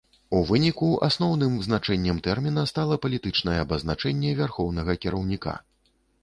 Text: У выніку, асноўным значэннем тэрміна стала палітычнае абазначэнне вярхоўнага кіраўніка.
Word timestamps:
У 0.35 0.37
выніку, 0.51 0.87
асноўным 1.07 1.57
значэннем 1.65 2.21
тэрміна 2.27 2.63
стала 2.71 2.97
палітычнае 3.03 3.59
абазначэнне 3.65 4.33
вярхоўнага 4.41 4.97
кіраўніка. 5.05 5.55